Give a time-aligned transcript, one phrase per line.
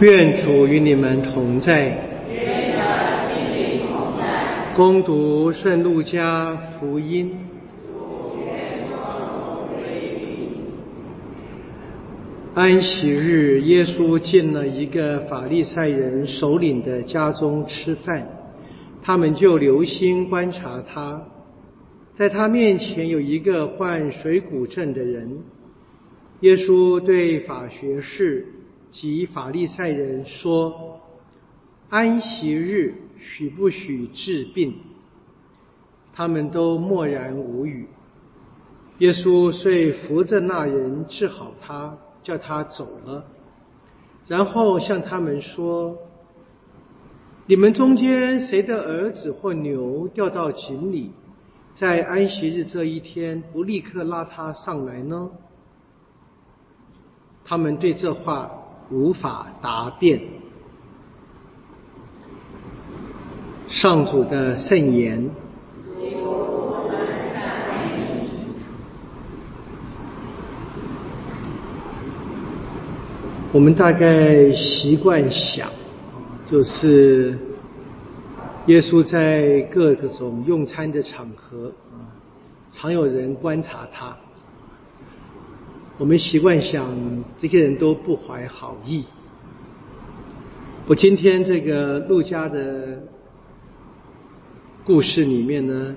[0.00, 1.96] 愿主与你们同在。
[4.74, 7.30] 攻读圣路加福音。
[12.54, 18.26] 安息日，耶稣进了一个法利赛人首领的家中吃饭，
[19.00, 21.22] 他们就留心观察他。
[22.14, 25.38] 在他面前有一个患水谷症的人，
[26.40, 28.46] 耶稣对法学士。
[28.94, 31.00] 及法利赛人说
[31.90, 34.72] ：“安息日许不许治病？”
[36.14, 37.88] 他们都默然无语。
[38.98, 43.24] 耶稣遂扶着那人治好他，叫他走了。
[44.28, 45.98] 然后向他们说
[47.46, 51.10] ：“你们中间谁的儿子或牛掉到井里，
[51.74, 55.32] 在安息日这一天不立刻拉他上来呢？”
[57.44, 58.60] 他们对这话。
[58.90, 60.20] 无法答辩。
[63.68, 65.30] 上主的圣言。
[73.52, 75.70] 我们大概习惯想，
[76.44, 77.38] 就是
[78.66, 82.02] 耶稣在各种用餐的场合啊，
[82.72, 84.16] 常有人观察他。
[85.96, 86.92] 我们习惯想，
[87.38, 89.04] 这些人都不怀好意。
[90.88, 93.00] 我今天这个陆家的
[94.84, 95.94] 故事里面呢，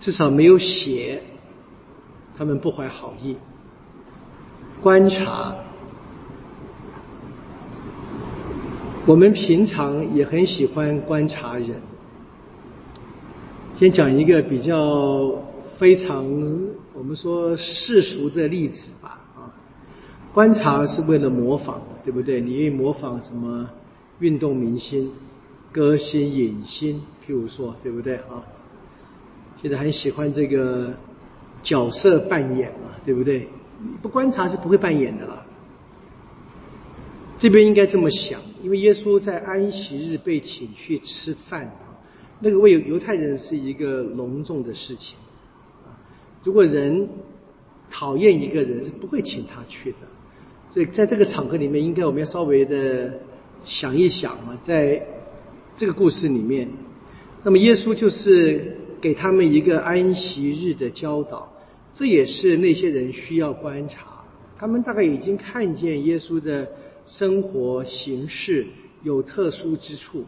[0.00, 1.22] 至少没有写
[2.36, 3.36] 他们不怀好意。
[4.82, 5.54] 观察，
[9.06, 11.80] 我们平常也很喜欢观察人。
[13.76, 15.32] 先讲一个比较
[15.82, 16.24] 非常。
[16.94, 19.50] 我们说世俗的例子吧，啊，
[20.32, 22.40] 观察是为了模仿，对不对？
[22.40, 23.68] 你愿意模仿什么
[24.20, 25.10] 运动明星、
[25.72, 27.00] 歌星、影星？
[27.26, 28.46] 譬如说，对不对啊？
[29.60, 30.94] 现在很喜欢这个
[31.64, 33.48] 角色扮演嘛，对不对？
[34.00, 35.44] 不观察是不会扮演的啦。
[37.40, 41.74] 这边应该这么想，因为耶稣在安息日被请去吃饭，
[42.38, 45.16] 那个为犹太人是一个隆重的事情。
[46.44, 47.08] 如果人
[47.90, 49.98] 讨厌一个人，是不会请他去的。
[50.70, 53.12] 所以在这个场合里面，应该我们要稍微的
[53.64, 55.06] 想一想啊，在
[55.76, 56.68] 这个故事里面，
[57.44, 61.52] 那么耶稣就是给他们一个安息日的教导，
[61.92, 64.24] 这也是那些人需要观察。
[64.58, 66.66] 他们大概已经看见耶稣的
[67.04, 68.66] 生活形式
[69.02, 70.24] 有特殊之处，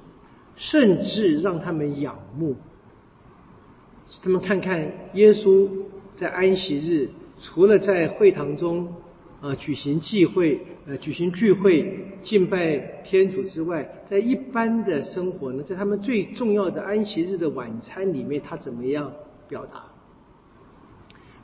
[0.54, 2.54] 甚至让他们仰慕。
[4.22, 5.66] 他们看看耶稣。
[6.16, 7.08] 在安息日，
[7.41, 8.92] 除了在会堂中
[9.41, 19.12] 啊举行聚会、呃举行聚会敬拜天主之外，在一般的生活呢，在他们最重要的安息日的晚餐里面，他怎么样
[19.48, 19.84] 表达？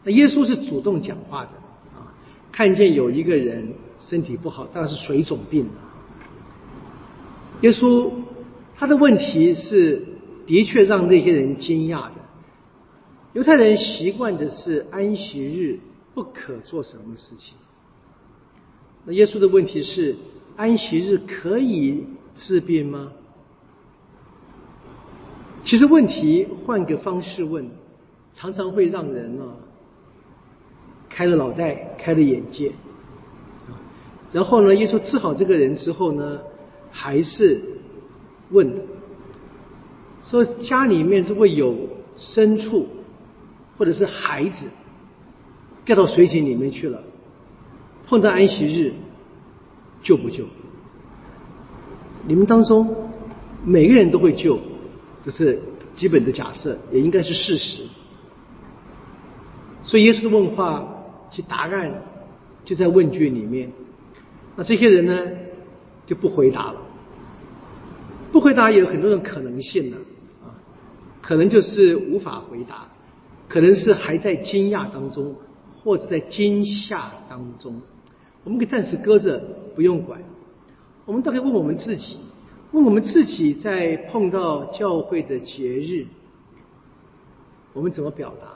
[0.05, 1.51] 那耶稣是主动讲话的
[1.95, 2.15] 啊，
[2.53, 5.73] 看见有一个人身体不好，当然是水肿病了。
[7.63, 8.11] 耶稣
[8.75, 10.03] 他的问题是
[10.47, 12.20] 的确让那些人惊讶的。
[13.33, 15.79] 犹太人习惯的是安息日
[16.15, 17.55] 不可做什么事情。
[19.05, 20.17] 那耶稣的问题是：
[20.57, 22.05] 安息日可以
[22.35, 23.13] 治病吗？
[25.65, 27.71] 其实问题换个方式问，
[28.33, 29.55] 常常会让人啊
[31.09, 32.73] 开了脑袋、开了眼界。
[34.33, 36.41] 然后呢，耶稣治好这个人之后呢，
[36.91, 37.61] 还是
[38.51, 38.83] 问
[40.25, 41.77] 说：家里面如果有
[42.19, 42.89] 牲畜。
[43.81, 44.67] 或者是孩子
[45.87, 47.03] 掉到水井里面去了，
[48.07, 48.93] 碰到安息日
[50.03, 50.45] 救不救？
[52.27, 53.11] 你们当中
[53.65, 54.61] 每个人都会救，
[55.25, 55.63] 这是
[55.97, 57.85] 基本的假设，也应该是事实。
[59.83, 60.87] 所以耶稣的问话，
[61.31, 62.03] 其答案
[62.67, 63.73] 就在问句里面。
[64.57, 65.27] 那这些人呢
[66.05, 66.83] 就不回答了，
[68.31, 69.97] 不回答也有很多种可能性呢
[70.45, 70.53] 啊，
[71.23, 72.87] 可能就是无法回答。
[73.51, 75.35] 可能是还在惊讶当中，
[75.83, 77.83] 或者在惊吓当中，
[78.45, 79.43] 我们可以暂时搁着，
[79.75, 80.21] 不用管。
[81.05, 82.19] 我们都可以问我们自己，
[82.71, 86.07] 问我们自己在碰到教会的节日，
[87.73, 88.47] 我们怎么表达？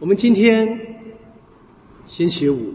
[0.00, 0.96] 我们今天
[2.08, 2.74] 星期五，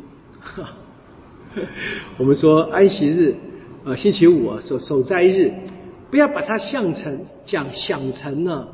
[2.17, 3.35] 我们说安息日
[3.83, 5.51] 啊，星期五啊，守守斋日，
[6.09, 8.73] 不要把它想成讲想成了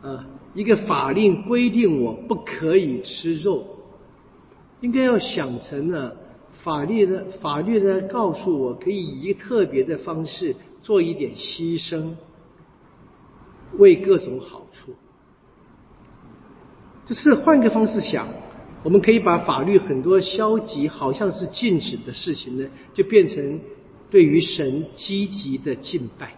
[0.00, 0.24] 啊。
[0.52, 3.64] 一个法令规定我不可以吃肉，
[4.80, 6.16] 应该要想成了
[6.64, 12.14] 法律呢，法律呢告诉我可以以一个特别的方式做一点牺牲，
[13.78, 14.92] 为各种好处。
[17.06, 18.26] 就是换个方式想，
[18.82, 23.60] 我们可以把法律很多消极好像是禁止的事情呢，就变成
[24.10, 26.34] 对于神积极的敬拜。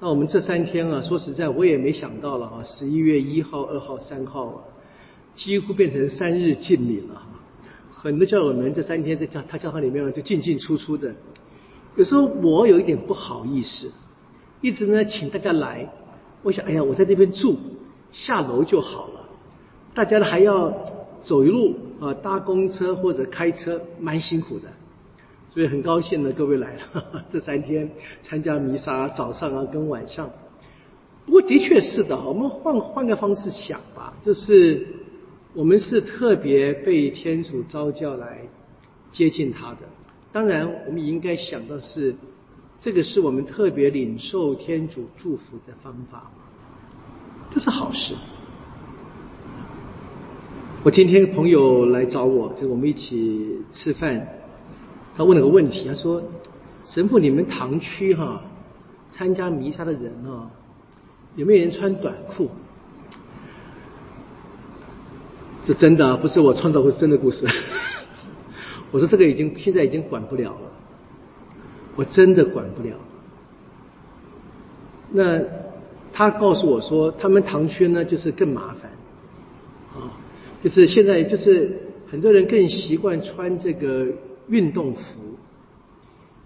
[0.00, 4.62] 那我们这三天啊，说实在，我也没想到了啊，十一月一号、二号、三号啊，
[5.34, 7.20] 几乎变成三日禁礼了。
[7.92, 11.12] 很多教友们这三天在教他教堂里面就进进出出的，
[11.96, 13.90] 有时候我有一点不好意思，
[14.60, 15.92] 一直呢请大家来，
[16.44, 17.56] 我想哎呀，我在那边住，
[18.12, 19.28] 下楼就好了，
[19.94, 20.72] 大家呢还要
[21.20, 24.68] 走一路啊，搭公车或者开车，蛮辛苦的。
[25.48, 27.90] 所以很高兴呢，各位来了 这三天
[28.22, 30.30] 参加弥撒，早上啊跟晚上。
[31.24, 34.86] 不过的确是的，我们换换个方式想吧，就是
[35.54, 38.40] 我们是特别被天主召叫来
[39.10, 39.78] 接近他的。
[40.30, 42.14] 当然，我们应该想的是，
[42.78, 46.30] 这个是我们特别领受天主祝福的方法，
[47.50, 48.14] 这是好事。
[50.84, 54.28] 我今天朋友来找我，就我们一起吃饭。
[55.18, 56.22] 他问了个问题，他说
[56.86, 58.40] ：“神父，你们堂区哈
[59.10, 60.48] 参加弥撒的人啊，
[61.34, 62.48] 有没有人穿短裤？”
[65.66, 67.48] 是真的，不是我创造过真的故事。
[68.92, 70.70] 我说这个已经现在已经管不了了，
[71.96, 72.94] 我真的管不了。
[75.10, 75.42] 那
[76.12, 78.92] 他告诉我说，他们堂区呢就是更麻烦
[80.00, 80.14] 啊，
[80.62, 81.76] 就是现在就是
[82.08, 84.06] 很多人更习惯穿这个。
[84.48, 85.00] 运动服，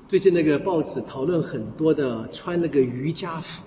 [0.08, 3.62] 最近那个报纸讨论很多的穿那个瑜伽服，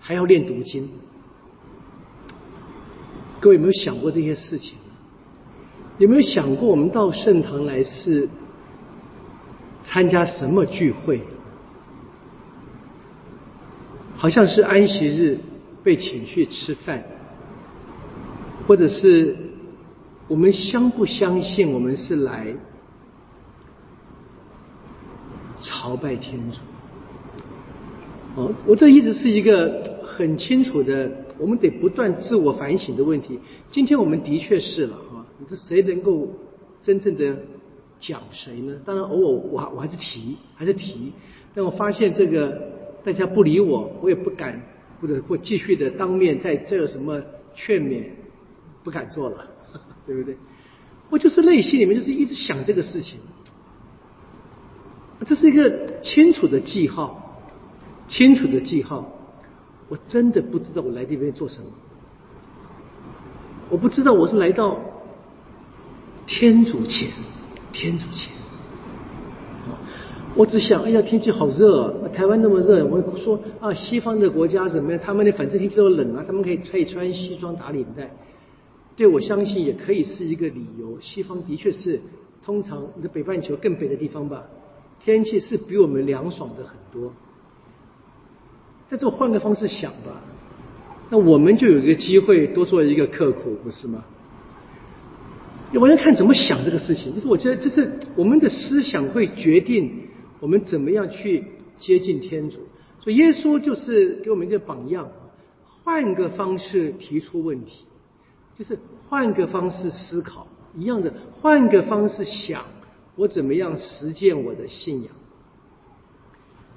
[0.00, 0.88] 还要练读经。
[3.40, 4.78] 各位有没有想过这些事情？
[5.98, 8.28] 有没有想过我们到圣堂来是
[9.82, 11.20] 参加什么聚会？
[14.16, 15.38] 好像是安息日
[15.82, 17.04] 被请去吃饭，
[18.66, 19.36] 或者是
[20.26, 22.54] 我们相不相信我们是来？
[25.84, 26.60] 朝拜天主，
[28.40, 33.38] 哦，我这一直是一个很清楚的，我们得不断自我反省的问题。
[33.70, 36.26] 今天我们的确是了，哈，你说谁能够
[36.80, 37.36] 真正的
[38.00, 38.74] 讲谁呢？
[38.86, 41.12] 当然，偶尔我还我还是提，还是提。
[41.54, 42.58] 但我发现这个
[43.04, 44.58] 大家不理我，我也不敢，
[45.02, 47.20] 或者或继续的当面在这有什么
[47.54, 48.04] 劝勉，
[48.82, 49.46] 不敢做了，
[50.06, 50.34] 对不对？
[51.10, 53.18] 我就是内心里面就是一直想这个事情。
[55.24, 57.38] 这是一个清楚的记号，
[58.08, 59.10] 清楚的记号。
[59.88, 61.66] 我真的不知道我来这边做什么，
[63.68, 64.80] 我不知道我是来到
[66.26, 67.10] 天主前，
[67.72, 68.32] 天主前。
[70.36, 75.00] 我只想，哎呀，天气好热，啊台湾那么热，我说啊，西方的国家怎么样？
[75.00, 78.10] 他们的反正天气都冷啊，他们可以可以穿西装打领带。
[78.96, 80.98] 对我相信也可以是一个理由。
[81.00, 82.00] 西方的确是
[82.44, 84.42] 通常的北半球更北的地方吧。
[85.04, 87.12] 天气是比我们凉爽的很多，
[88.88, 90.22] 但这换个方式想吧，
[91.10, 94.02] 那我们就有一个机会多做一个刻苦，不是吗？
[95.74, 99.92] 我要看怎么想这个事情，就是我觉得，就是我们的思想会决定
[100.40, 101.44] 我们怎么样去
[101.78, 102.60] 接近天主。
[103.02, 105.06] 所以耶稣就是给我们一个榜样，
[105.82, 107.84] 换个方式提出问题，
[108.58, 112.64] 就是换个方式思考，一样的，换个方式想。
[113.16, 115.12] 我怎么样实践我的信仰？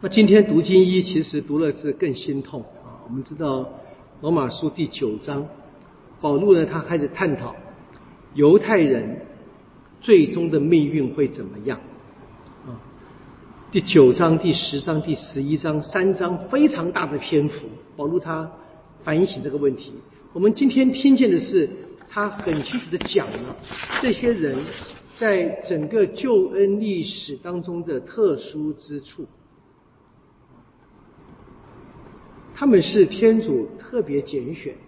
[0.02, 3.02] 那今天读经一，其实读了是更心痛啊。
[3.08, 3.68] 我们知道
[4.22, 5.48] 罗马书第九章，
[6.22, 7.56] 保罗呢，他开始探讨
[8.36, 9.26] 犹太人
[10.00, 11.80] 最终的命运会怎么样
[12.68, 12.78] 啊。
[13.72, 17.66] 第九章、第十章、第十一章三章非常大的篇幅，
[17.96, 18.52] 保罗他
[19.04, 19.92] 反省这个问题。
[20.34, 21.68] 我们今天听见的是，
[22.08, 23.56] 他很清楚的讲了
[24.04, 24.56] 这些人。
[25.20, 29.26] 在整个救恩历史当中的特殊之处，
[32.54, 34.80] 他们是天主特别拣选的，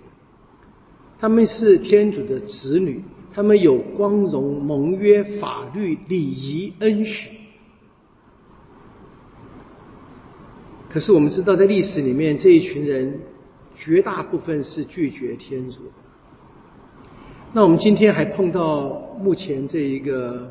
[1.20, 7.32] 他们是天主的子女，他们有光荣盟约、法律、礼仪、恩许。
[10.92, 13.20] 可是我们知道，在历史里面，这一群人
[13.76, 15.80] 绝大部分是拒绝天主。
[17.54, 20.50] 那我们今天还碰到目前这一个，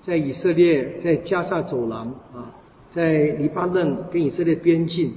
[0.00, 2.50] 在以色列在加沙走廊啊，
[2.90, 5.12] 在黎巴嫩跟以色列边境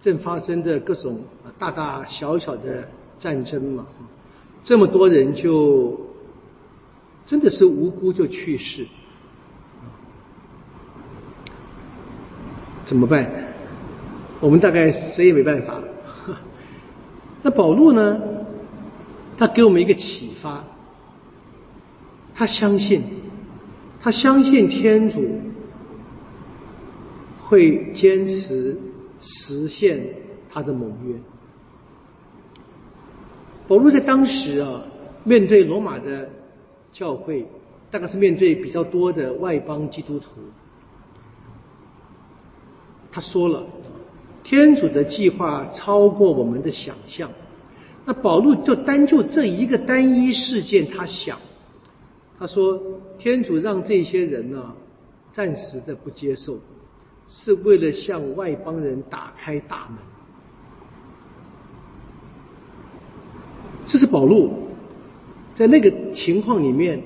[0.00, 1.20] 正发生的各种
[1.58, 2.86] 大大小小的
[3.18, 3.86] 战争嘛，
[4.62, 5.98] 这么多人就
[7.24, 8.86] 真的是无辜就去世，
[12.84, 13.30] 怎么办？
[14.40, 15.82] 我们大概谁也没办法。
[17.42, 18.20] 那保罗呢？
[19.36, 20.64] 他给我们一个启发，
[22.38, 23.02] 他相信，
[24.00, 25.28] 他相信天主
[27.40, 28.78] 会坚持
[29.20, 29.98] 实现
[30.48, 31.16] 他的盟约。
[33.66, 34.84] 保罗在当时啊，
[35.24, 36.30] 面对罗马的
[36.92, 37.44] 教会，
[37.90, 40.28] 大概是面对比较多的外邦基督徒，
[43.10, 43.64] 他说了。
[44.44, 47.28] 天主的计划超过我们的想象。
[48.06, 51.38] 那保罗就单就这一个单一事件，他想，
[52.38, 52.80] 他说：
[53.18, 54.74] 天主让这些人呢，
[55.32, 56.58] 暂时的不接受，
[57.26, 59.98] 是为了向外邦人打开大门。
[63.84, 64.68] 这是保禄
[65.54, 67.02] 在那个情况里面，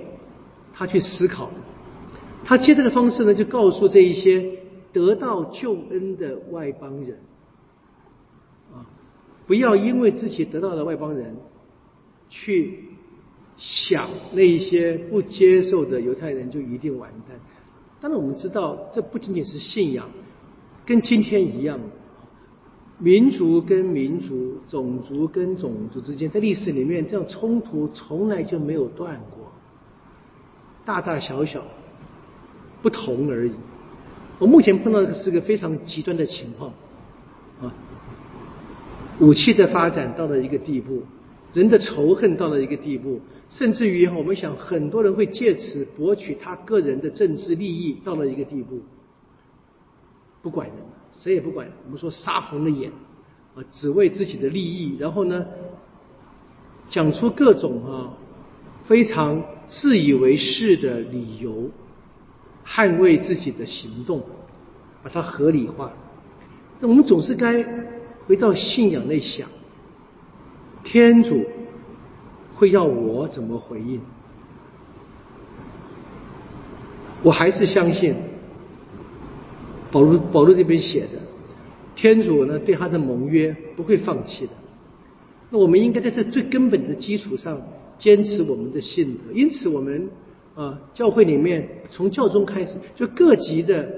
[0.75, 1.55] 他去思考的。
[2.45, 4.59] 他借这个方式呢，就告诉这一些
[4.93, 7.19] 得到救恩的外邦人。
[8.75, 8.85] 啊
[9.47, 11.37] 不要因为自己得到了外邦人，
[12.29, 12.85] 去
[13.65, 17.39] 想那一些不接受的犹太人就一定完蛋。
[18.01, 20.05] 当然，我们知道这不仅仅是信仰，
[20.85, 21.79] 跟今天一样，
[22.99, 29.53] 民族跟民族、种族跟种族之间，在历史里面这样冲突从来就没有断过，
[30.85, 31.65] 大大小小
[32.83, 33.53] 不同而已。
[34.41, 36.73] 我目前碰到的是个非常极端的情况
[37.61, 37.73] 啊。
[39.21, 41.05] 武器的发展到了一个地步，
[41.53, 48.81] 人的仇恨到了一个地步，甚至于我们想很多人会借此博取他个人的政治利益，到了一个地步，
[50.43, 50.77] 不管人，
[51.11, 51.69] 谁也不管。
[51.85, 52.91] 我们说杀红了眼
[53.55, 55.47] 啊，只为自己的利益，然后呢，
[56.89, 58.15] 讲出各种啊
[58.85, 61.71] 非常自以为是的理由，
[62.65, 64.23] 捍卫自己的行动，
[65.03, 65.93] 把它合理化。
[66.81, 67.65] 那我们总是该。
[68.25, 69.49] 回到信仰内想，
[70.85, 71.45] 天主
[72.55, 74.01] 会要我怎么回应？
[77.23, 78.15] 我还是相信
[79.93, 81.21] 保罗保罗这边写的，
[81.95, 84.53] 天主呢对他的盟约不会放弃的。
[85.51, 87.61] 那我们应该在这最根本的基础上
[87.99, 89.33] 坚持我们的信德。
[89.33, 90.11] 因此，我们
[90.55, 93.89] 啊教会里面从教宗开始，就各级的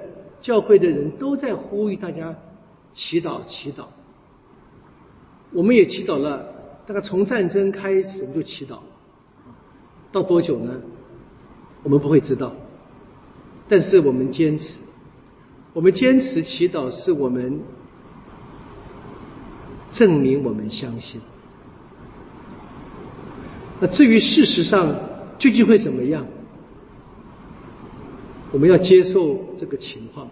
[0.41, 2.37] 教会的人都在呼吁大家
[2.93, 3.85] 祈祷祈祷。
[5.53, 6.54] 我们也祈祷了，
[6.87, 8.79] 大概从战争开始我们就祈祷，
[10.13, 10.81] 到多久呢？
[11.83, 12.53] 我们不会知道，
[13.69, 14.79] 但是我们坚持，
[15.73, 17.61] 我们坚持祈祷，是我们
[19.93, 21.21] 证明我们相信。
[23.81, 24.95] 那至于事实上
[25.39, 26.27] 究竟会怎么样，
[28.53, 30.29] 我们要接受这个情况，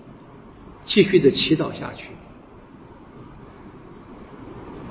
[0.85, 2.13] 继续的祈祷下去。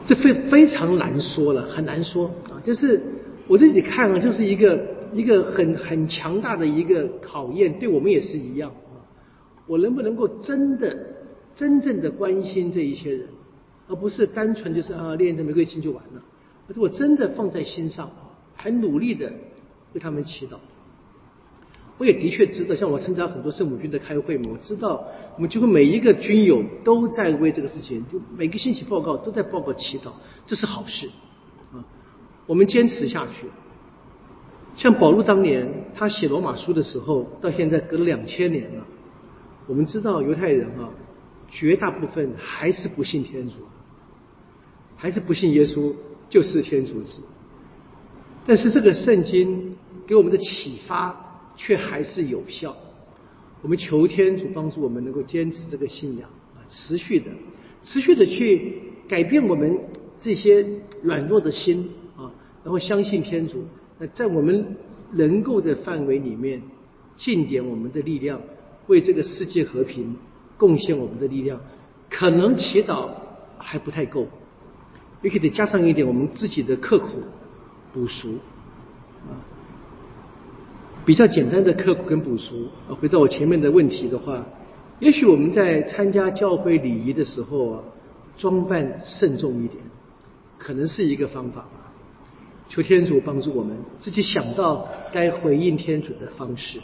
[0.05, 2.59] 这非非常难说了，很难说啊！
[2.63, 3.01] 就是
[3.47, 8.97] 我自己看啊，就是一个一个很很强大的一个考验，对我们也是一样啊。
[9.67, 10.97] 我能不能够真的
[11.53, 13.27] 真正的关心这一些人，
[13.87, 16.21] 而不是单纯就是啊练着玫瑰金就完了，
[16.67, 18.09] 而是我真的放在心上，
[18.57, 19.31] 很努力的
[19.93, 20.55] 为他们祈祷。
[22.01, 25.05] 我也的确知道，像我参加很多圣母军的开会嘛，我知道
[25.35, 30.11] 我们几乎每一个军友都在为这个事情，就每个星期报告都在报告祈祷，
[30.47, 31.07] 这是好事
[31.71, 31.85] 啊。
[32.47, 33.45] 我们坚持下去。
[34.75, 38.83] 像保罗当年他写罗马书的时候，到现在隔了两千年了，
[39.67, 40.89] 我们知道犹太人啊，
[41.51, 43.57] 绝大部分还是不信天主，
[44.95, 45.93] 还是不信耶稣
[46.29, 47.21] 就是天主子。
[48.47, 49.77] 但是这个圣经
[50.07, 51.27] 给我们的启发。
[51.63, 52.75] 却还是有效。
[53.61, 57.29] 我们求天主帮助我们能够坚持这个信仰啊，持续的、
[57.83, 59.77] 持续的去改变我们
[60.19, 60.65] 这些
[61.03, 61.87] 软弱的心
[62.17, 62.31] 啊，
[62.63, 63.63] 然后相信天主。
[63.99, 64.75] 那在我们
[65.11, 66.59] 能够的范围里面，
[67.15, 68.41] 尽点我们的力量，
[68.87, 70.15] 为这个世界和平
[70.57, 71.61] 贡献我们的力量。
[72.09, 73.09] 可能祈祷
[73.59, 74.27] 还不太够，
[75.21, 77.21] 也许得加上一点我们自己的刻苦
[77.93, 78.31] 补赎
[79.29, 79.37] 啊。
[81.05, 84.45] 比较简单的刻苦跟补赎啊，回到我前面的问题的话，
[84.99, 87.83] 也许我们在参加教会礼仪的时候啊，
[88.37, 89.83] 装扮慎重一点，
[90.57, 91.91] 可能是一个方法吧。
[92.69, 96.79] 求天主帮助我们，自己想到该回应天主的方式。